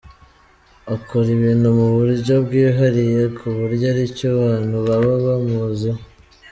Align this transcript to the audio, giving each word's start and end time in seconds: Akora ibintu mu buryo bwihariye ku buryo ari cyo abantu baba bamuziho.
Akora 0.95 1.27
ibintu 1.37 1.67
mu 1.77 1.87
buryo 1.95 2.33
bwihariye 2.45 3.21
ku 3.37 3.45
buryo 3.57 3.85
ari 3.91 4.03
cyo 4.17 4.27
abantu 4.35 4.75
baba 4.87 5.13
bamuziho. 5.25 6.01